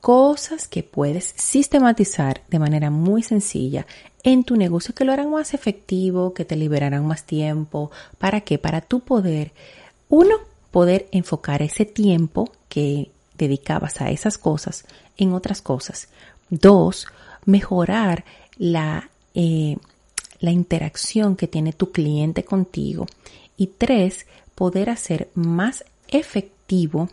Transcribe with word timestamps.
cosas 0.00 0.68
que 0.68 0.82
puedes 0.82 1.34
sistematizar 1.36 2.42
de 2.48 2.58
manera 2.58 2.90
muy 2.90 3.22
sencilla 3.22 3.86
en 4.22 4.44
tu 4.44 4.56
negocio 4.56 4.94
que 4.94 5.04
lo 5.04 5.12
harán 5.12 5.30
más 5.30 5.54
efectivo, 5.54 6.34
que 6.34 6.44
te 6.44 6.56
liberarán 6.56 7.06
más 7.06 7.24
tiempo. 7.24 7.90
¿Para 8.18 8.40
qué? 8.42 8.58
Para 8.58 8.80
tu 8.80 9.00
poder, 9.00 9.52
uno, 10.08 10.36
poder 10.70 11.08
enfocar 11.12 11.62
ese 11.62 11.84
tiempo 11.84 12.50
que 12.68 13.10
dedicabas 13.36 14.00
a 14.00 14.10
esas 14.10 14.38
cosas 14.38 14.84
en 15.16 15.32
otras 15.32 15.62
cosas. 15.62 16.08
Dos, 16.50 17.06
mejorar 17.44 18.24
la, 18.56 19.10
eh, 19.34 19.76
la 20.40 20.50
interacción 20.50 21.36
que 21.36 21.48
tiene 21.48 21.72
tu 21.72 21.92
cliente 21.92 22.44
contigo. 22.44 23.06
Y 23.56 23.68
tres, 23.68 24.26
poder 24.54 24.90
hacer 24.90 25.28
más 25.34 25.84
efectivo 26.08 27.08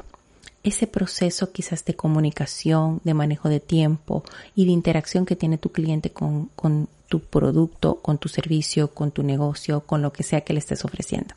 ese 0.66 0.88
proceso 0.88 1.52
quizás 1.52 1.86
de 1.86 1.96
comunicación, 1.96 3.00
de 3.04 3.14
manejo 3.14 3.50
de 3.50 3.60
tiempo 3.60 4.24
y 4.56 4.66
de 4.66 4.72
interacción 4.72 5.26
que 5.26 5.36
tiene 5.36 5.58
tu 5.58 5.72
cliente 5.72 6.10
con, 6.10 6.48
con 6.56 6.90
tu 7.08 7.20
producto, 7.20 8.02
con 8.02 8.18
tu 8.18 8.30
servicio, 8.30 8.90
con 8.90 9.12
tu 9.12 9.22
negocio, 9.22 9.82
con 9.82 10.02
lo 10.02 10.12
que 10.12 10.24
sea 10.24 10.42
que 10.42 10.54
le 10.54 10.60
estés 10.60 10.84
ofreciendo. 10.84 11.36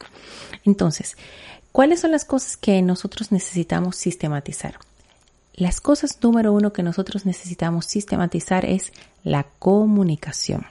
Entonces, 0.64 1.16
¿cuáles 1.72 2.00
son 2.00 2.10
las 2.10 2.24
cosas 2.24 2.56
que 2.56 2.80
nosotros 2.80 3.30
necesitamos 3.30 3.96
sistematizar? 3.96 4.78
Las 5.54 5.80
cosas 5.80 6.18
número 6.22 6.52
uno 6.52 6.72
que 6.72 6.82
nosotros 6.82 7.26
necesitamos 7.26 7.84
sistematizar 7.84 8.64
es 8.64 8.92
la 9.24 9.44
comunicación. 9.58 10.64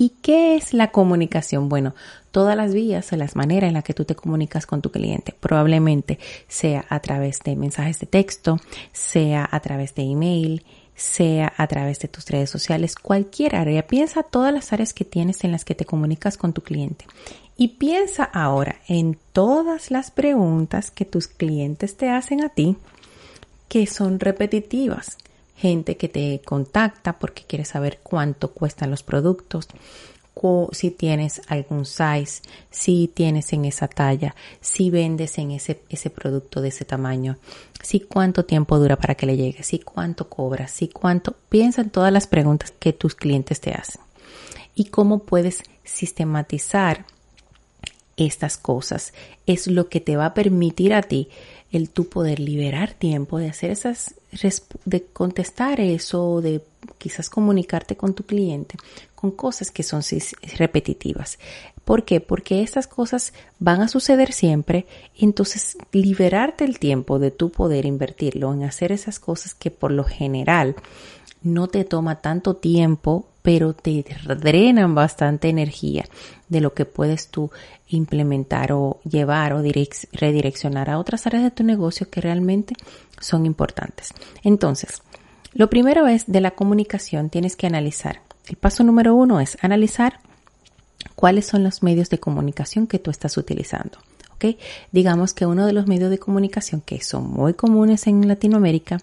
¿Y 0.00 0.10
qué 0.22 0.54
es 0.54 0.74
la 0.74 0.92
comunicación? 0.92 1.68
Bueno, 1.68 1.92
todas 2.30 2.56
las 2.56 2.72
vías 2.72 3.12
o 3.12 3.16
las 3.16 3.34
maneras 3.34 3.66
en 3.66 3.74
las 3.74 3.82
que 3.82 3.94
tú 3.94 4.04
te 4.04 4.14
comunicas 4.14 4.64
con 4.64 4.80
tu 4.80 4.92
cliente. 4.92 5.34
Probablemente 5.40 6.20
sea 6.46 6.84
a 6.88 7.00
través 7.00 7.40
de 7.40 7.56
mensajes 7.56 7.98
de 7.98 8.06
texto, 8.06 8.60
sea 8.92 9.48
a 9.50 9.58
través 9.58 9.96
de 9.96 10.02
email, 10.02 10.64
sea 10.94 11.52
a 11.56 11.66
través 11.66 11.98
de 11.98 12.06
tus 12.06 12.28
redes 12.28 12.48
sociales, 12.48 12.94
cualquier 12.94 13.56
área. 13.56 13.88
Piensa 13.88 14.22
todas 14.22 14.54
las 14.54 14.72
áreas 14.72 14.94
que 14.94 15.04
tienes 15.04 15.42
en 15.42 15.50
las 15.50 15.64
que 15.64 15.74
te 15.74 15.84
comunicas 15.84 16.36
con 16.36 16.52
tu 16.52 16.62
cliente. 16.62 17.04
Y 17.56 17.66
piensa 17.66 18.22
ahora 18.22 18.76
en 18.86 19.18
todas 19.32 19.90
las 19.90 20.12
preguntas 20.12 20.92
que 20.92 21.06
tus 21.06 21.26
clientes 21.26 21.96
te 21.96 22.08
hacen 22.08 22.44
a 22.44 22.50
ti 22.50 22.76
que 23.66 23.88
son 23.88 24.20
repetitivas 24.20 25.18
gente 25.58 25.96
que 25.96 26.08
te 26.08 26.40
contacta 26.44 27.18
porque 27.18 27.42
quiere 27.46 27.64
saber 27.64 28.00
cuánto 28.02 28.52
cuestan 28.52 28.90
los 28.90 29.02
productos, 29.02 29.68
si 30.72 30.90
tienes 30.90 31.42
algún 31.48 31.84
size, 31.84 32.42
si 32.70 33.10
tienes 33.12 33.52
en 33.52 33.64
esa 33.64 33.88
talla, 33.88 34.34
si 34.60 34.90
vendes 34.90 35.38
en 35.38 35.50
ese, 35.50 35.80
ese 35.88 36.10
producto 36.10 36.60
de 36.60 36.68
ese 36.68 36.84
tamaño, 36.84 37.38
si 37.82 38.00
cuánto 38.00 38.44
tiempo 38.44 38.78
dura 38.78 38.96
para 38.96 39.14
que 39.14 39.26
le 39.26 39.36
llegue, 39.36 39.62
si 39.62 39.78
cuánto 39.78 40.28
cobras, 40.28 40.70
si 40.70 40.88
cuánto. 40.88 41.34
Piensa 41.48 41.82
en 41.82 41.90
todas 41.90 42.12
las 42.12 42.26
preguntas 42.26 42.72
que 42.78 42.92
tus 42.92 43.14
clientes 43.14 43.60
te 43.60 43.72
hacen 43.72 44.00
y 44.74 44.86
cómo 44.86 45.20
puedes 45.20 45.62
sistematizar 45.84 47.04
estas 48.16 48.58
cosas. 48.58 49.12
Es 49.46 49.66
lo 49.66 49.88
que 49.88 50.00
te 50.00 50.16
va 50.16 50.26
a 50.26 50.34
permitir 50.34 50.94
a 50.94 51.02
ti 51.02 51.28
el 51.72 51.90
tú 51.90 52.08
poder 52.08 52.38
liberar 52.38 52.94
tiempo 52.94 53.38
de 53.38 53.48
hacer 53.48 53.70
esas, 53.70 54.14
de 54.84 55.04
contestar 55.04 55.80
eso, 55.80 56.40
de 56.40 56.62
quizás 56.98 57.30
comunicarte 57.30 57.96
con 57.96 58.14
tu 58.14 58.24
cliente 58.24 58.76
con 59.18 59.32
cosas 59.32 59.72
que 59.72 59.82
son 59.82 60.02
repetitivas. 60.58 61.40
¿Por 61.84 62.04
qué? 62.04 62.20
Porque 62.20 62.62
estas 62.62 62.86
cosas 62.86 63.32
van 63.58 63.80
a 63.80 63.88
suceder 63.88 64.32
siempre, 64.32 64.86
entonces 65.18 65.76
liberarte 65.90 66.64
el 66.64 66.78
tiempo 66.78 67.18
de 67.18 67.32
tu 67.32 67.50
poder 67.50 67.84
invertirlo 67.84 68.54
en 68.54 68.62
hacer 68.62 68.92
esas 68.92 69.18
cosas 69.18 69.54
que 69.54 69.72
por 69.72 69.90
lo 69.90 70.04
general 70.04 70.76
no 71.42 71.68
te 71.68 71.84
toma 71.84 72.16
tanto 72.16 72.56
tiempo, 72.56 73.28
pero 73.42 73.72
te 73.72 74.04
drenan 74.40 74.94
bastante 74.94 75.48
energía 75.48 76.04
de 76.48 76.60
lo 76.60 76.74
que 76.74 76.84
puedes 76.84 77.28
tú 77.28 77.50
implementar 77.88 78.72
o 78.72 79.00
llevar 79.08 79.52
o 79.52 79.62
redireccionar 79.62 80.90
a 80.90 80.98
otras 80.98 81.26
áreas 81.26 81.44
de 81.44 81.50
tu 81.50 81.64
negocio 81.64 82.10
que 82.10 82.20
realmente 82.20 82.74
son 83.20 83.46
importantes. 83.46 84.12
Entonces, 84.42 85.02
lo 85.54 85.70
primero 85.70 86.06
es 86.06 86.26
de 86.26 86.40
la 86.40 86.50
comunicación, 86.50 87.30
tienes 87.30 87.56
que 87.56 87.66
analizar. 87.66 88.20
El 88.46 88.56
paso 88.56 88.84
número 88.84 89.14
uno 89.14 89.40
es 89.40 89.56
analizar 89.62 90.20
cuáles 91.14 91.46
son 91.46 91.64
los 91.64 91.82
medios 91.82 92.10
de 92.10 92.20
comunicación 92.20 92.86
que 92.86 92.98
tú 92.98 93.10
estás 93.10 93.36
utilizando. 93.36 93.98
¿ok? 94.34 94.56
Digamos 94.92 95.34
que 95.34 95.46
uno 95.46 95.66
de 95.66 95.72
los 95.72 95.86
medios 95.86 96.10
de 96.10 96.18
comunicación 96.18 96.80
que 96.80 97.02
son 97.02 97.30
muy 97.30 97.54
comunes 97.54 98.06
en 98.06 98.26
Latinoamérica 98.26 98.98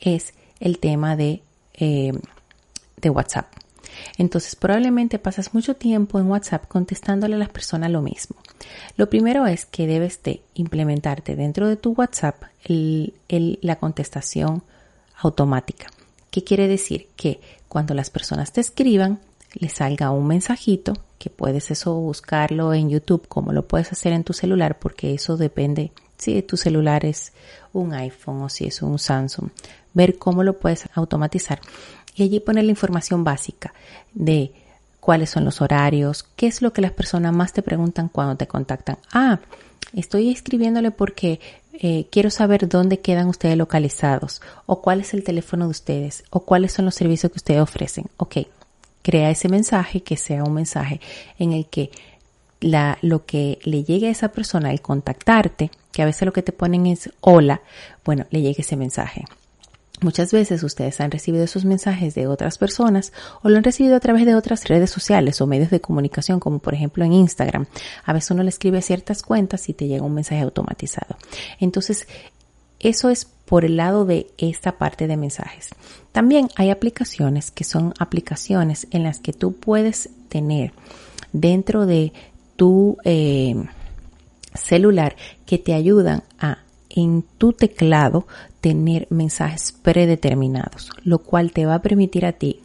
es 0.00 0.34
el 0.60 0.78
tema 0.78 1.16
de, 1.16 1.42
eh, 1.82 2.12
de 2.96 3.10
WhatsApp. 3.10 3.52
Entonces 4.16 4.54
probablemente 4.54 5.18
pasas 5.18 5.52
mucho 5.52 5.74
tiempo 5.74 6.20
en 6.20 6.30
WhatsApp 6.30 6.68
contestándole 6.68 7.34
a 7.34 7.38
las 7.38 7.48
personas 7.48 7.90
lo 7.90 8.02
mismo. 8.02 8.36
Lo 8.96 9.10
primero 9.10 9.46
es 9.48 9.66
que 9.66 9.88
debes 9.88 10.22
de 10.22 10.42
implementarte 10.54 11.34
dentro 11.34 11.66
de 11.66 11.76
tu 11.76 11.92
WhatsApp 11.92 12.44
la 12.68 13.76
contestación 13.76 14.62
automática. 15.16 15.88
¿Qué 16.30 16.44
quiere 16.44 16.68
decir? 16.68 17.08
Que 17.16 17.40
cuando 17.68 17.94
las 17.94 18.10
personas 18.10 18.52
te 18.52 18.60
escriban, 18.60 19.18
les 19.54 19.72
salga 19.72 20.12
un 20.12 20.28
mensajito, 20.28 20.94
que 21.18 21.30
puedes 21.30 21.72
eso 21.72 21.94
buscarlo 21.94 22.72
en 22.74 22.90
YouTube, 22.90 23.26
como 23.26 23.52
lo 23.52 23.66
puedes 23.66 23.90
hacer 23.90 24.12
en 24.12 24.22
tu 24.22 24.32
celular, 24.32 24.78
porque 24.78 25.14
eso 25.14 25.36
depende 25.36 25.90
si 26.22 26.40
tu 26.42 26.56
celular 26.56 27.04
es 27.04 27.32
un 27.72 27.94
iPhone 27.94 28.42
o 28.42 28.48
si 28.48 28.66
es 28.66 28.80
un 28.80 28.98
Samsung, 28.98 29.50
ver 29.94 30.18
cómo 30.18 30.42
lo 30.42 30.58
puedes 30.58 30.88
automatizar 30.94 31.60
y 32.14 32.24
allí 32.24 32.40
poner 32.40 32.64
la 32.64 32.70
información 32.70 33.24
básica 33.24 33.72
de 34.12 34.52
cuáles 35.00 35.30
son 35.30 35.44
los 35.44 35.60
horarios, 35.60 36.24
qué 36.36 36.46
es 36.46 36.62
lo 36.62 36.72
que 36.72 36.82
las 36.82 36.92
personas 36.92 37.34
más 37.34 37.52
te 37.52 37.62
preguntan 37.62 38.08
cuando 38.08 38.36
te 38.36 38.46
contactan. 38.46 38.98
Ah, 39.12 39.40
estoy 39.94 40.30
escribiéndole 40.30 40.90
porque 40.90 41.40
eh, 41.72 42.06
quiero 42.10 42.30
saber 42.30 42.68
dónde 42.68 43.00
quedan 43.00 43.28
ustedes 43.28 43.56
localizados 43.56 44.42
o 44.66 44.80
cuál 44.82 45.00
es 45.00 45.14
el 45.14 45.24
teléfono 45.24 45.64
de 45.64 45.70
ustedes 45.70 46.24
o 46.30 46.40
cuáles 46.40 46.72
son 46.72 46.84
los 46.84 46.94
servicios 46.94 47.32
que 47.32 47.38
ustedes 47.38 47.60
ofrecen. 47.60 48.06
Ok, 48.16 48.38
crea 49.02 49.30
ese 49.30 49.48
mensaje 49.48 50.02
que 50.02 50.16
sea 50.16 50.44
un 50.44 50.54
mensaje 50.54 51.00
en 51.38 51.52
el 51.52 51.66
que 51.66 51.90
la, 52.60 52.98
lo 53.02 53.26
que 53.26 53.58
le 53.64 53.82
llegue 53.84 54.06
a 54.06 54.10
esa 54.10 54.28
persona 54.28 54.70
al 54.70 54.80
contactarte, 54.80 55.70
que 55.90 56.02
a 56.02 56.06
veces 56.06 56.26
lo 56.26 56.32
que 56.32 56.42
te 56.42 56.52
ponen 56.52 56.86
es 56.86 57.10
hola, 57.20 57.60
bueno, 58.04 58.26
le 58.30 58.40
llegue 58.40 58.62
ese 58.62 58.76
mensaje. 58.76 59.24
Muchas 60.02 60.32
veces 60.32 60.62
ustedes 60.62 61.00
han 61.00 61.10
recibido 61.10 61.44
esos 61.44 61.64
mensajes 61.64 62.14
de 62.14 62.26
otras 62.26 62.58
personas 62.58 63.12
o 63.42 63.48
lo 63.48 63.56
han 63.56 63.64
recibido 63.64 63.96
a 63.96 64.00
través 64.00 64.26
de 64.26 64.34
otras 64.34 64.64
redes 64.68 64.90
sociales 64.90 65.40
o 65.40 65.46
medios 65.46 65.70
de 65.70 65.80
comunicación, 65.80 66.40
como 66.40 66.58
por 66.58 66.74
ejemplo 66.74 67.04
en 67.04 67.12
Instagram. 67.12 67.66
A 68.04 68.12
veces 68.12 68.32
uno 68.32 68.42
le 68.42 68.48
escribe 68.48 68.78
a 68.78 68.82
ciertas 68.82 69.22
cuentas 69.22 69.68
y 69.68 69.74
te 69.74 69.86
llega 69.86 70.04
un 70.04 70.14
mensaje 70.14 70.40
automatizado. 70.40 71.16
Entonces, 71.60 72.06
eso 72.80 73.10
es 73.10 73.24
por 73.24 73.64
el 73.64 73.76
lado 73.76 74.04
de 74.04 74.28
esta 74.38 74.72
parte 74.72 75.06
de 75.06 75.16
mensajes. 75.16 75.68
También 76.10 76.48
hay 76.56 76.70
aplicaciones 76.70 77.50
que 77.50 77.64
son 77.64 77.94
aplicaciones 77.98 78.88
en 78.90 79.04
las 79.04 79.20
que 79.20 79.32
tú 79.32 79.54
puedes 79.54 80.10
tener 80.28 80.72
dentro 81.32 81.86
de 81.86 82.12
tu 82.56 82.96
eh, 83.04 83.54
celular 84.54 85.16
que 85.46 85.58
te 85.58 85.74
ayudan 85.74 86.22
a 86.38 86.58
en 86.94 87.24
tu 87.38 87.52
teclado 87.52 88.26
tener 88.60 89.06
mensajes 89.10 89.72
predeterminados, 89.72 90.90
lo 91.04 91.18
cual 91.18 91.52
te 91.52 91.66
va 91.66 91.76
a 91.76 91.82
permitir 91.82 92.26
a 92.26 92.32
ti 92.32 92.60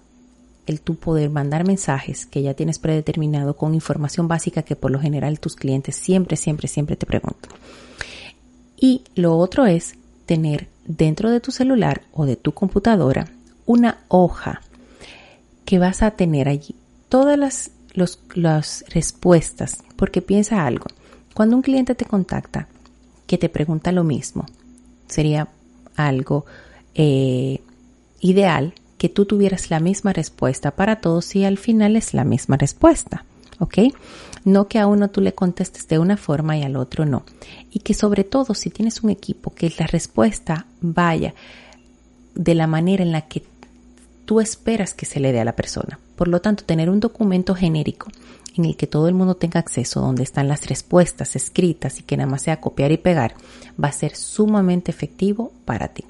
el 0.67 0.81
tu 0.81 0.95
poder 0.95 1.29
mandar 1.29 1.65
mensajes 1.65 2.25
que 2.25 2.41
ya 2.41 2.53
tienes 2.53 2.77
predeterminado 2.77 3.55
con 3.55 3.73
información 3.73 4.27
básica 4.27 4.63
que 4.63 4.75
por 4.75 4.91
lo 4.91 4.99
general 4.99 5.39
tus 5.39 5.55
clientes 5.55 5.95
siempre, 5.95 6.35
siempre, 6.35 6.67
siempre 6.67 6.97
te 6.97 7.05
preguntan. 7.05 7.51
Y 8.75 9.03
lo 9.15 9.37
otro 9.37 9.65
es 9.65 9.95
tener 10.25 10.67
dentro 10.85 11.31
de 11.31 11.39
tu 11.39 11.51
celular 11.51 12.03
o 12.11 12.25
de 12.25 12.35
tu 12.35 12.51
computadora 12.51 13.27
una 13.65 13.99
hoja 14.09 14.61
que 15.65 15.79
vas 15.79 16.03
a 16.03 16.11
tener 16.11 16.47
allí 16.47 16.75
todas 17.09 17.37
las, 17.37 17.71
las 18.35 18.85
respuestas, 18.89 19.83
porque 19.95 20.21
piensa 20.21 20.65
algo, 20.65 20.85
cuando 21.33 21.55
un 21.55 21.61
cliente 21.61 21.95
te 21.95 22.05
contacta, 22.05 22.67
que 23.27 23.37
te 23.37 23.49
pregunta 23.49 23.91
lo 23.91 24.03
mismo. 24.03 24.45
Sería 25.07 25.49
algo 25.95 26.45
eh, 26.95 27.61
ideal 28.19 28.73
que 28.97 29.09
tú 29.09 29.25
tuvieras 29.25 29.69
la 29.69 29.79
misma 29.79 30.13
respuesta 30.13 30.71
para 30.71 30.99
todos 30.99 31.35
y 31.35 31.45
al 31.45 31.57
final 31.57 31.95
es 31.95 32.13
la 32.13 32.23
misma 32.23 32.57
respuesta. 32.57 33.25
¿Ok? 33.59 33.79
No 34.43 34.67
que 34.67 34.79
a 34.79 34.87
uno 34.87 35.09
tú 35.09 35.19
le 35.19 35.33
contestes 35.33 35.87
de 35.87 35.99
una 35.99 36.15
forma 36.15 36.57
y 36.57 36.63
al 36.63 36.75
otro 36.75 37.05
no. 37.05 37.23
Y 37.71 37.79
que 37.79 37.93
sobre 37.93 38.23
todo 38.23 38.53
si 38.53 38.69
tienes 38.69 39.03
un 39.03 39.09
equipo, 39.09 39.53
que 39.53 39.73
la 39.77 39.87
respuesta 39.87 40.67
vaya 40.79 41.33
de 42.35 42.55
la 42.55 42.67
manera 42.67 43.03
en 43.03 43.11
la 43.11 43.21
que 43.21 43.43
tú 44.25 44.39
esperas 44.39 44.93
que 44.93 45.05
se 45.05 45.19
le 45.19 45.31
dé 45.31 45.39
a 45.39 45.45
la 45.45 45.55
persona. 45.55 45.99
Por 46.15 46.27
lo 46.27 46.39
tanto, 46.39 46.63
tener 46.63 46.89
un 46.89 46.99
documento 46.99 47.55
genérico 47.55 48.09
en 48.57 48.65
el 48.65 48.75
que 48.75 48.87
todo 48.87 49.07
el 49.07 49.13
mundo 49.13 49.35
tenga 49.35 49.59
acceso, 49.59 50.01
donde 50.01 50.23
están 50.23 50.47
las 50.47 50.67
respuestas 50.67 51.35
escritas 51.35 51.99
y 51.99 52.03
que 52.03 52.17
nada 52.17 52.29
más 52.29 52.43
sea 52.43 52.61
copiar 52.61 52.91
y 52.91 52.97
pegar, 52.97 53.35
va 53.81 53.89
a 53.89 53.93
ser 53.93 54.15
sumamente 54.15 54.91
efectivo 54.91 55.51
para 55.65 55.89
ti. 55.89 56.03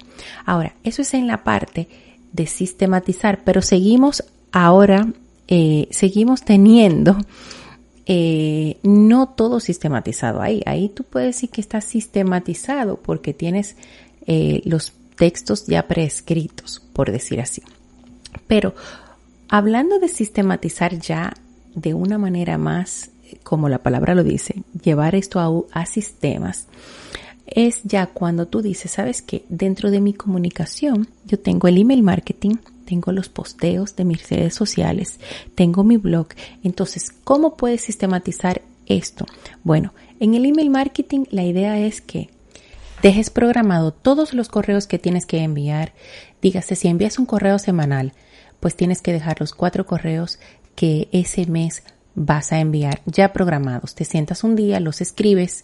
Ahora, 0.44 0.74
eso 0.84 1.02
es 1.02 1.14
en 1.14 1.26
la 1.26 1.44
parte 1.44 1.88
de 2.32 2.46
sistematizar, 2.46 3.42
pero 3.44 3.62
seguimos 3.62 4.24
ahora, 4.52 5.12
eh, 5.48 5.88
seguimos 5.90 6.42
teniendo 6.42 7.16
eh, 8.10 8.78
no 8.82 9.28
todo 9.28 9.60
sistematizado 9.60 10.40
ahí. 10.40 10.62
Ahí 10.64 10.88
tú 10.88 11.04
puedes 11.04 11.36
decir 11.36 11.50
que 11.50 11.60
está 11.60 11.80
sistematizado 11.82 12.96
porque 12.96 13.34
tienes 13.34 13.76
eh, 14.26 14.62
los 14.64 14.94
textos 15.16 15.66
ya 15.66 15.86
prescritos, 15.86 16.82
por 16.94 17.12
decir 17.12 17.40
así. 17.40 17.62
Pero 18.46 18.74
hablando 19.48 19.98
de 19.98 20.08
sistematizar 20.08 20.98
ya 20.98 21.34
de 21.80 21.94
una 21.94 22.18
manera 22.18 22.58
más, 22.58 23.10
como 23.42 23.68
la 23.68 23.78
palabra 23.78 24.14
lo 24.14 24.24
dice, 24.24 24.62
llevar 24.82 25.14
esto 25.14 25.66
a, 25.72 25.86
sistemas, 25.86 26.66
es 27.46 27.82
ya 27.84 28.06
cuando 28.06 28.46
tú 28.46 28.60
dices, 28.62 28.90
sabes 28.90 29.22
que 29.22 29.44
dentro 29.48 29.90
de 29.90 30.00
mi 30.00 30.12
comunicación 30.12 31.08
yo 31.24 31.38
tengo 31.38 31.68
el 31.68 31.78
email 31.78 32.02
marketing, 32.02 32.56
tengo 32.84 33.12
los 33.12 33.28
posteos 33.28 33.96
de 33.96 34.04
mis 34.04 34.28
redes 34.28 34.54
sociales, 34.54 35.18
tengo 35.54 35.84
mi 35.84 35.96
blog. 35.96 36.28
Entonces, 36.62 37.10
¿cómo 37.24 37.56
puedes 37.56 37.82
sistematizar 37.82 38.62
esto? 38.86 39.26
Bueno, 39.62 39.92
en 40.20 40.34
el 40.34 40.46
email 40.46 40.70
marketing 40.70 41.24
la 41.30 41.44
idea 41.44 41.78
es 41.78 42.00
que 42.00 42.30
dejes 43.02 43.30
programado 43.30 43.92
todos 43.92 44.34
los 44.34 44.48
correos 44.48 44.86
que 44.86 44.98
tienes 44.98 45.26
que 45.26 45.38
enviar. 45.38 45.92
Dígase, 46.42 46.76
si 46.76 46.88
envías 46.88 47.18
un 47.18 47.26
correo 47.26 47.58
semanal, 47.58 48.12
pues 48.60 48.74
tienes 48.74 49.02
que 49.02 49.12
dejar 49.12 49.40
los 49.40 49.52
cuatro 49.52 49.86
correos 49.86 50.38
que 50.78 51.08
ese 51.10 51.44
mes 51.46 51.82
vas 52.14 52.52
a 52.52 52.60
enviar 52.60 53.00
ya 53.04 53.32
programados. 53.32 53.96
Te 53.96 54.04
sientas 54.04 54.44
un 54.44 54.54
día, 54.54 54.78
los 54.78 55.00
escribes 55.00 55.62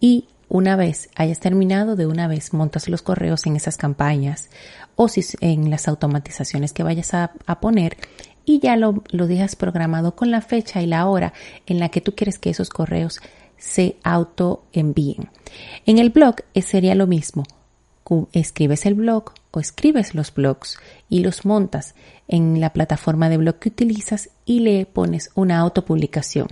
y 0.00 0.24
una 0.48 0.74
vez 0.74 1.10
hayas 1.14 1.38
terminado, 1.38 1.94
de 1.94 2.08
una 2.08 2.26
vez 2.26 2.52
montas 2.52 2.88
los 2.88 3.00
correos 3.00 3.46
en 3.46 3.54
esas 3.54 3.76
campañas 3.76 4.50
o 4.96 5.06
si 5.06 5.24
en 5.42 5.70
las 5.70 5.86
automatizaciones 5.86 6.72
que 6.72 6.82
vayas 6.82 7.14
a, 7.14 7.30
poner 7.60 7.96
y 8.44 8.58
ya 8.58 8.74
lo, 8.74 9.04
lo 9.10 9.28
dejas 9.28 9.54
programado 9.54 10.16
con 10.16 10.32
la 10.32 10.40
fecha 10.40 10.82
y 10.82 10.86
la 10.86 11.06
hora 11.06 11.32
en 11.66 11.78
la 11.78 11.90
que 11.90 12.00
tú 12.00 12.16
quieres 12.16 12.40
que 12.40 12.50
esos 12.50 12.68
correos 12.68 13.20
se 13.58 13.94
auto 14.02 14.64
envíen. 14.72 15.30
En 15.86 15.98
el 15.98 16.10
blog 16.10 16.34
eh, 16.54 16.62
sería 16.62 16.96
lo 16.96 17.06
mismo. 17.06 17.44
Escribes 18.32 18.86
el 18.86 18.94
blog 18.94 19.34
o 19.50 19.60
escribes 19.60 20.14
los 20.14 20.32
blogs 20.32 20.78
y 21.08 21.20
los 21.20 21.44
montas 21.44 21.94
en 22.26 22.60
la 22.60 22.72
plataforma 22.72 23.28
de 23.28 23.38
blog 23.38 23.58
que 23.58 23.70
utilizas 23.70 24.30
y 24.44 24.60
le 24.60 24.86
pones 24.86 25.30
una 25.34 25.58
autopublicación. 25.58 26.48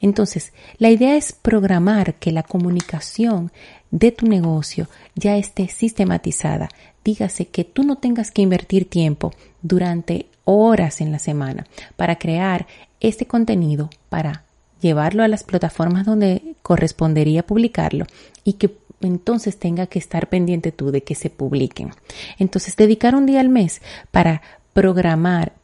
Entonces, 0.00 0.52
la 0.78 0.90
idea 0.90 1.16
es 1.16 1.32
programar 1.32 2.14
que 2.14 2.32
la 2.32 2.42
comunicación 2.42 3.52
de 3.92 4.10
tu 4.10 4.26
negocio 4.26 4.88
ya 5.14 5.36
esté 5.36 5.68
sistematizada. 5.68 6.68
Dígase 7.04 7.46
que 7.46 7.64
tú 7.64 7.84
no 7.84 7.96
tengas 7.96 8.30
que 8.30 8.42
invertir 8.42 8.88
tiempo 8.88 9.32
durante 9.62 10.26
horas 10.44 11.00
en 11.00 11.12
la 11.12 11.20
semana 11.20 11.66
para 11.96 12.18
crear 12.18 12.66
este 13.00 13.26
contenido, 13.26 13.90
para 14.08 14.44
llevarlo 14.80 15.22
a 15.22 15.28
las 15.28 15.44
plataformas 15.44 16.04
donde 16.04 16.56
correspondería 16.62 17.46
publicarlo 17.46 18.06
y 18.42 18.54
que 18.54 18.68
entonces 19.06 19.58
tenga 19.58 19.86
que 19.86 19.98
estar 19.98 20.28
pendiente 20.28 20.72
tú 20.72 20.90
de 20.90 21.02
que 21.02 21.14
se 21.14 21.30
publiquen. 21.30 21.90
Entonces, 22.38 22.76
dedicar 22.76 23.14
un 23.14 23.26
día 23.26 23.40
al 23.40 23.48
mes 23.48 23.82
para 24.10 24.42
programar 24.72 25.54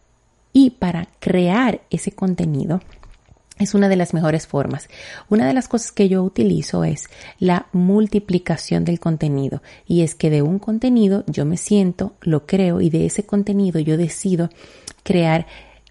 y 0.53 0.71
para 0.71 1.09
crear 1.21 1.81
ese 1.91 2.13
contenido 2.13 2.81
es 3.59 3.75
una 3.75 3.89
de 3.89 3.97
las 3.97 4.15
mejores 4.15 4.47
formas. 4.47 4.89
Una 5.29 5.47
de 5.47 5.53
las 5.53 5.69
cosas 5.69 5.93
que 5.93 6.09
yo 6.09 6.23
utilizo 6.23 6.85
es 6.85 7.09
la 7.39 7.67
multiplicación 7.73 8.85
del 8.85 9.01
contenido 9.01 9.63
y 9.87 10.03
es 10.03 10.15
que 10.15 10.31
de 10.31 10.43
un 10.43 10.59
contenido 10.59 11.25
yo 11.27 11.45
me 11.45 11.57
siento, 11.57 12.13
lo 12.21 12.47
creo 12.47 12.81
y 12.81 12.91
de 12.91 13.07
ese 13.07 13.25
contenido 13.25 13.81
yo 13.81 13.97
decido 13.97 14.51
crear 15.03 15.47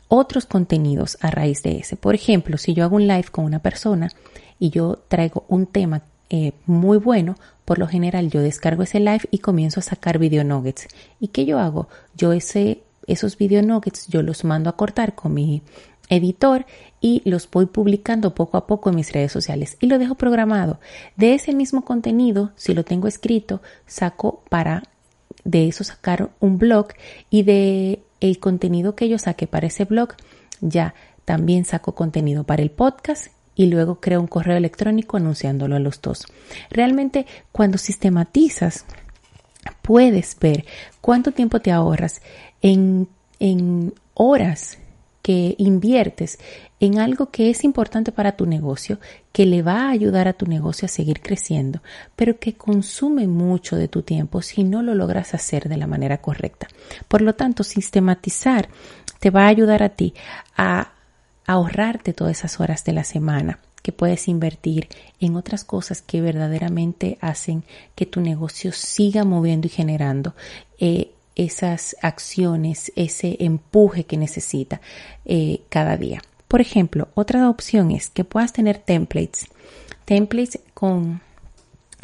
otros 0.08 0.46
contenidos 0.46 1.18
a 1.22 1.30
raíz 1.30 1.62
de 1.64 1.80
ese. 1.80 1.98
Por 1.98 2.16
ejemplo, 2.16 2.58
si 2.58 2.74
yo 2.74 2.86
hago 2.86 2.96
un 2.96 3.08
live 3.08 3.26
con 3.32 3.46
una 3.46 3.60
persona 3.60 4.10
y 4.60 4.70
yo 4.70 5.04
traigo 5.08 5.46
un 5.50 5.66
tema 5.66 6.04
eh, 6.30 6.54
muy 6.66 6.98
bueno, 6.98 7.36
por 7.66 7.80
lo 7.80 7.88
general 7.88 8.30
yo 8.30 8.42
descargo 8.42 8.84
ese 8.84 9.00
live 9.00 9.22
y 9.32 9.40
comienzo 9.40 9.80
a 9.80 9.84
sacar 9.84 10.20
video 10.20 10.44
nuggets. 10.44 10.88
¿Y 11.20 11.30
qué 11.30 11.46
yo 11.46 11.60
hago? 11.60 11.88
Yo 12.16 12.34
ese 12.34 12.84
esos 13.08 13.38
video 13.38 13.62
nuggets 13.62 14.08
yo 14.08 14.22
los 14.22 14.44
mando 14.44 14.70
a 14.70 14.76
cortar 14.76 15.16
con 15.16 15.34
mi 15.34 15.62
editor 16.10 16.66
y 17.00 17.22
los 17.26 17.50
voy 17.50 17.66
publicando 17.66 18.36
poco 18.36 18.58
a 18.58 18.68
poco 18.68 18.90
en 18.90 18.96
mis 18.96 19.12
redes 19.12 19.32
sociales 19.32 19.78
y 19.80 19.88
lo 19.88 19.98
dejo 19.98 20.16
programado. 20.16 20.80
De 21.16 21.34
ese 21.34 21.54
mismo 21.54 21.86
contenido, 21.86 22.52
si 22.56 22.74
lo 22.74 22.84
tengo 22.84 23.08
escrito, 23.08 23.62
saco 23.86 24.44
para 24.50 24.84
de 25.44 25.68
eso 25.68 25.84
sacar 25.84 26.32
un 26.40 26.58
blog 26.58 26.88
y 27.30 27.44
de 27.44 28.04
el 28.20 28.40
contenido 28.40 28.96
que 28.96 29.08
yo 29.08 29.18
saque 29.18 29.48
para 29.48 29.68
ese 29.68 29.86
blog, 29.86 30.10
ya 30.60 30.94
también 31.24 31.66
saco 31.66 31.94
contenido 31.96 32.44
para 32.44 32.62
el 32.62 32.72
podcast 32.72 33.28
y 33.58 33.66
luego 33.66 34.00
creo 34.00 34.22
un 34.22 34.28
correo 34.28 34.56
electrónico 34.56 35.18
anunciándolo 35.18 35.76
a 35.76 35.80
los 35.80 36.00
dos. 36.00 36.26
Realmente 36.70 37.26
cuando 37.52 37.80
sistematizas 37.80 38.86
puedes 39.82 40.38
ver 40.40 40.64
cuánto 41.02 41.32
tiempo 41.32 41.60
te 41.60 41.72
ahorras 41.72 42.22
en, 42.62 43.10
en 43.40 43.94
horas 44.14 44.78
que 45.24 45.56
inviertes 45.58 46.40
en 46.80 47.00
algo 47.00 47.32
que 47.32 47.50
es 47.50 47.64
importante 47.64 48.12
para 48.12 48.38
tu 48.38 48.46
negocio, 48.46 49.00
que 49.34 49.48
le 49.48 49.64
va 49.64 49.88
a 49.88 49.90
ayudar 49.90 50.28
a 50.28 50.34
tu 50.34 50.46
negocio 50.46 50.86
a 50.86 50.90
seguir 50.90 51.22
creciendo, 51.22 51.82
pero 52.16 52.40
que 52.40 52.54
consume 52.54 53.28
mucho 53.28 53.76
de 53.76 53.88
tu 53.88 54.04
tiempo 54.04 54.44
si 54.44 54.64
no 54.64 54.84
lo 54.84 54.94
logras 54.94 55.34
hacer 55.34 55.68
de 55.68 55.78
la 55.78 55.88
manera 55.88 56.20
correcta. 56.20 56.68
Por 57.08 57.24
lo 57.24 57.34
tanto, 57.34 57.64
sistematizar 57.64 58.70
te 59.20 59.32
va 59.32 59.46
a 59.46 59.50
ayudar 59.50 59.82
a 59.82 59.90
ti 59.90 60.14
a 60.56 60.94
ahorrarte 61.48 62.14
todas 62.14 62.38
esas 62.38 62.60
horas 62.60 62.84
de 62.84 62.94
la 62.94 63.04
semana 63.04 63.60
que 63.82 63.94
puedes 63.94 64.28
invertir 64.28 64.90
en 65.20 65.38
otras 65.38 65.64
cosas 65.64 66.02
que 66.02 66.22
verdaderamente 66.22 67.18
hacen 67.22 67.64
que 67.96 68.06
tu 68.06 68.20
negocio 68.20 68.74
siga 68.74 69.24
moviendo 69.24 69.68
y 69.68 69.70
generando 69.70 70.36
eh, 70.78 71.12
esas 71.36 71.96
acciones, 72.02 72.92
ese 72.96 73.38
empuje 73.40 74.04
que 74.04 74.18
necesita 74.18 74.82
eh, 75.24 75.62
cada 75.70 75.96
día. 75.96 76.22
Por 76.50 76.60
ejemplo, 76.60 77.08
otra 77.14 77.50
opción 77.50 77.92
es 77.92 78.10
que 78.10 78.26
puedas 78.26 78.52
tener 78.52 78.78
templates, 78.78 79.48
templates 80.04 80.60
con 80.74 81.22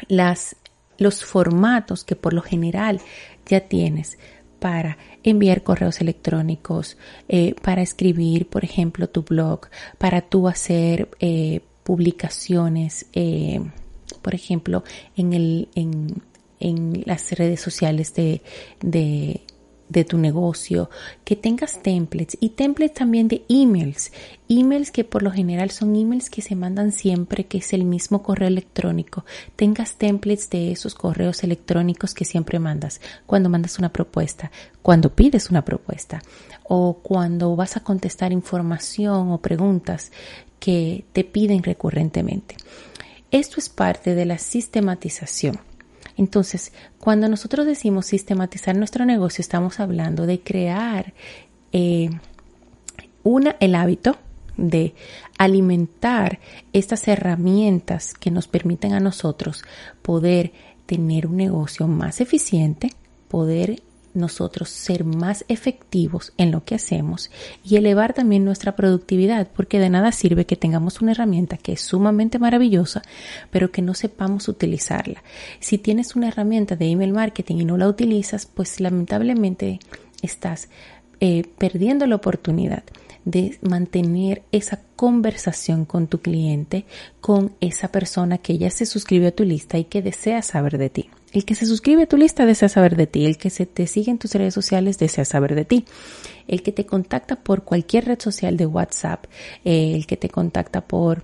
las, 0.07 0.55
los 0.97 1.25
formatos 1.25 2.03
que 2.05 2.15
por 2.15 2.33
lo 2.33 2.41
general 2.41 3.01
ya 3.45 3.61
tienes 3.61 4.17
para 4.63 4.97
enviar 5.23 5.61
correos 5.61 5.99
electrónicos, 5.99 6.95
eh, 7.27 7.53
para 7.61 7.81
escribir, 7.81 8.47
por 8.47 8.63
ejemplo, 8.63 9.09
tu 9.09 9.23
blog, 9.23 9.67
para 9.97 10.21
tú 10.21 10.47
hacer 10.47 11.09
eh, 11.19 11.59
publicaciones, 11.83 13.07
por 14.21 14.33
ejemplo, 14.33 14.85
en, 15.17 15.33
el, 15.33 15.67
en, 15.75 16.21
en 16.61 17.03
las 17.05 17.33
redes 17.33 17.59
sociales 17.59 18.13
de, 18.13 18.41
de, 18.81 19.41
de 19.89 20.03
tu 20.03 20.17
negocio, 20.17 20.89
que 21.23 21.35
tengas 21.35 21.81
templates 21.81 22.37
y 22.39 22.49
templates 22.49 22.95
también 22.95 23.27
de 23.27 23.43
emails, 23.49 24.11
emails 24.49 24.91
que 24.91 25.03
por 25.03 25.23
lo 25.23 25.31
general 25.31 25.71
son 25.71 25.95
emails 25.95 26.29
que 26.29 26.41
se 26.41 26.55
mandan 26.55 26.91
siempre, 26.91 27.45
que 27.45 27.59
es 27.59 27.73
el 27.73 27.85
mismo 27.85 28.23
correo 28.23 28.47
electrónico, 28.47 29.25
tengas 29.55 29.95
templates 29.97 30.49
de 30.49 30.71
esos 30.71 30.95
correos 30.95 31.43
electrónicos 31.43 32.13
que 32.13 32.25
siempre 32.25 32.59
mandas, 32.59 33.01
cuando 33.25 33.49
mandas 33.49 33.79
una 33.79 33.89
propuesta, 33.89 34.51
cuando 34.81 35.13
pides 35.13 35.49
una 35.49 35.63
propuesta 35.63 36.21
o 36.63 36.99
cuando 37.01 37.55
vas 37.55 37.77
a 37.77 37.83
contestar 37.83 38.31
información 38.31 39.31
o 39.31 39.39
preguntas 39.39 40.11
que 40.59 41.05
te 41.13 41.23
piden 41.23 41.61
recurrentemente. 41.61 42.55
Esto 43.31 43.59
es 43.59 43.67
parte 43.67 44.15
de 44.15 44.25
la 44.25 44.37
sistematización. 44.37 45.59
Entonces, 46.17 46.71
cuando 46.99 47.27
nosotros 47.27 47.65
decimos 47.65 48.05
sistematizar 48.05 48.75
nuestro 48.75 49.05
negocio, 49.05 49.41
estamos 49.41 49.79
hablando 49.79 50.25
de 50.25 50.39
crear 50.41 51.13
eh, 51.71 52.09
el 53.59 53.75
hábito 53.75 54.17
de 54.57 54.93
alimentar 55.37 56.39
estas 56.73 57.07
herramientas 57.07 58.13
que 58.13 58.31
nos 58.31 58.47
permiten 58.47 58.93
a 58.93 58.99
nosotros 58.99 59.63
poder 60.01 60.51
tener 60.85 61.27
un 61.27 61.37
negocio 61.37 61.87
más 61.87 62.21
eficiente, 62.21 62.91
poder 63.29 63.81
nosotros 64.13 64.69
ser 64.69 65.03
más 65.03 65.45
efectivos 65.47 66.33
en 66.37 66.51
lo 66.51 66.63
que 66.63 66.75
hacemos 66.75 67.31
y 67.63 67.75
elevar 67.75 68.13
también 68.13 68.45
nuestra 68.45 68.75
productividad, 68.75 69.47
porque 69.55 69.79
de 69.79 69.89
nada 69.89 70.11
sirve 70.11 70.45
que 70.45 70.55
tengamos 70.55 71.01
una 71.01 71.11
herramienta 71.11 71.57
que 71.57 71.73
es 71.73 71.81
sumamente 71.81 72.39
maravillosa, 72.39 73.01
pero 73.51 73.71
que 73.71 73.81
no 73.81 73.93
sepamos 73.93 74.47
utilizarla. 74.47 75.23
Si 75.59 75.77
tienes 75.77 76.15
una 76.15 76.27
herramienta 76.27 76.75
de 76.75 76.85
email 76.85 77.13
marketing 77.13 77.57
y 77.57 77.65
no 77.65 77.77
la 77.77 77.87
utilizas, 77.87 78.45
pues 78.45 78.79
lamentablemente 78.79 79.79
estás 80.21 80.69
eh, 81.19 81.43
perdiendo 81.57 82.05
la 82.05 82.15
oportunidad 82.15 82.83
de 83.25 83.57
mantener 83.61 84.43
esa 84.51 84.81
conversación 84.95 85.85
con 85.85 86.07
tu 86.07 86.19
cliente, 86.19 86.85
con 87.21 87.53
esa 87.61 87.89
persona 87.89 88.37
que 88.37 88.57
ya 88.57 88.69
se 88.69 88.85
suscribió 88.85 89.29
a 89.29 89.31
tu 89.31 89.43
lista 89.43 89.77
y 89.77 89.85
que 89.85 90.01
desea 90.01 90.41
saber 90.41 90.77
de 90.77 90.89
ti. 90.89 91.09
El 91.33 91.45
que 91.45 91.55
se 91.55 91.65
suscribe 91.65 92.03
a 92.03 92.07
tu 92.07 92.15
lista 92.15 92.45
desea 92.45 92.69
saber 92.69 92.95
de 92.95 93.07
ti, 93.07 93.25
el 93.25 93.37
que 93.37 93.49
se 93.49 93.65
te 93.65 93.87
sigue 93.87 94.11
en 94.11 94.19
tus 94.19 94.35
redes 94.35 94.53
sociales 94.53 94.99
desea 94.99 95.25
saber 95.25 95.55
de 95.55 95.65
ti, 95.65 95.85
el 96.47 96.61
que 96.61 96.71
te 96.71 96.85
contacta 96.85 97.35
por 97.35 97.63
cualquier 97.63 98.05
red 98.05 98.19
social 98.19 98.55
de 98.55 98.67
WhatsApp, 98.67 99.25
eh, 99.65 99.95
el 99.95 100.05
que 100.05 100.15
te 100.15 100.29
contacta 100.29 100.81
por 100.81 101.23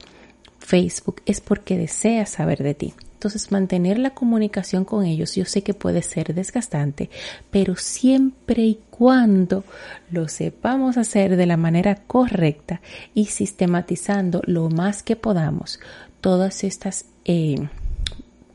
Facebook 0.57 1.21
es 1.25 1.41
porque 1.41 1.77
desea 1.77 2.25
saber 2.25 2.63
de 2.63 2.73
ti. 2.73 2.93
Entonces, 3.13 3.51
mantener 3.51 3.99
la 3.99 4.11
comunicación 4.11 4.85
con 4.85 5.03
ellos, 5.05 5.35
yo 5.35 5.43
sé 5.43 5.61
que 5.61 5.73
puede 5.73 6.01
ser 6.03 6.33
desgastante, 6.33 7.09
pero 7.51 7.75
siempre 7.75 8.63
y 8.63 8.79
cuando 8.89 9.65
lo 10.09 10.29
sepamos 10.29 10.97
hacer 10.97 11.35
de 11.35 11.45
la 11.45 11.57
manera 11.57 11.95
correcta 11.95 12.81
y 13.13 13.25
sistematizando 13.25 14.41
lo 14.45 14.69
más 14.69 15.03
que 15.03 15.17
podamos 15.17 15.81
todas 16.21 16.63
estas 16.63 17.05
eh, 17.25 17.67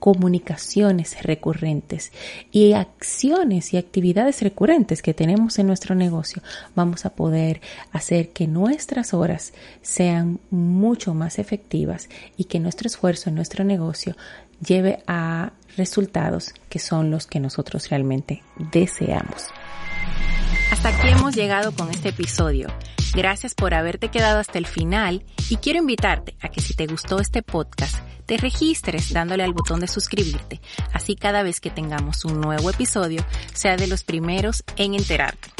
comunicaciones 0.05 1.23
recurrentes 1.23 2.13
y 2.53 2.75
acciones 2.75 3.73
y 3.73 3.79
actividades 3.79 4.43
recurrentes 4.43 5.01
que 5.01 5.15
tenemos 5.15 5.59
en 5.59 5.67
nuestro 5.67 5.95
negocio, 5.95 6.43
vamos 6.75 7.07
a 7.07 7.15
poder 7.15 7.63
hacer 7.91 8.29
que 8.29 8.47
nuestras 8.47 9.15
horas 9.15 9.55
sean 9.81 10.41
mucho 10.51 11.15
más 11.15 11.39
efectivas 11.39 12.11
y 12.37 12.45
que 12.45 12.61
nuestro 12.61 12.87
esfuerzo 12.87 13.31
en 13.31 13.37
nuestro 13.37 13.65
negocio 13.65 14.15
lleve 14.61 15.03
a 15.07 15.53
resultados 15.79 16.53
que 16.69 16.81
son 16.81 17.11
los 17.11 17.27
que 17.27 17.41
nosotros 17.41 17.89
realmente 17.89 18.43
deseamos. 18.73 19.47
Hasta 20.71 20.91
aquí 20.91 21.09
hemos 21.09 21.35
llegado 21.35 21.73
con 21.73 21.89
este 21.89 22.11
episodio. 22.11 22.69
Gracias 23.15 23.55
por 23.55 23.73
haberte 23.73 24.11
quedado 24.11 24.39
hasta 24.39 24.59
el 24.59 24.67
final 24.67 25.25
y 25.49 25.57
quiero 25.57 25.79
invitarte 25.79 26.37
a 26.43 26.51
que 26.51 26.61
si 26.61 26.75
te 26.75 26.87
gustó 26.87 27.21
este 27.21 27.43
podcast, 27.43 27.97
te 28.27 28.37
registres 28.37 29.13
dándole 29.13 29.45
al 29.45 29.53
botón 29.53 29.81
de 29.81 29.89
suscribirte. 29.89 30.61
Así 30.93 31.17
cada 31.17 31.43
vez 31.43 31.61
que 31.61 31.71
tengamos 31.71 32.25
un 32.25 32.41
nuevo 32.41 32.71
episodio, 32.71 33.25
sea 33.53 33.77
de 33.77 33.87
los 33.87 34.05
primeros 34.05 34.65
en 34.77 34.95
enterarte. 34.95 35.51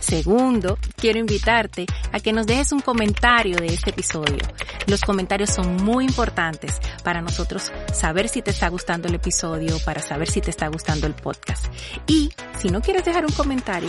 Segundo, 0.00 0.78
quiero 0.96 1.18
invitarte 1.18 1.86
a 2.12 2.20
que 2.20 2.32
nos 2.32 2.46
dejes 2.46 2.72
un 2.72 2.80
comentario 2.80 3.56
de 3.56 3.66
este 3.66 3.90
episodio. 3.90 4.38
Los 4.86 5.00
comentarios 5.00 5.50
son 5.50 5.76
muy 5.76 6.04
importantes 6.04 6.78
para 7.02 7.22
nosotros 7.22 7.72
saber 7.92 8.28
si 8.28 8.42
te 8.42 8.50
está 8.50 8.68
gustando 8.68 9.08
el 9.08 9.14
episodio, 9.14 9.78
para 9.84 10.02
saber 10.02 10.28
si 10.28 10.40
te 10.40 10.50
está 10.50 10.68
gustando 10.68 11.06
el 11.06 11.14
podcast. 11.14 11.66
Y 12.06 12.30
si 12.58 12.68
no 12.68 12.82
quieres 12.82 13.04
dejar 13.04 13.24
un 13.24 13.32
comentario 13.32 13.88